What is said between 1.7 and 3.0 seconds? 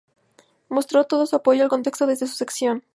al texto desde su sección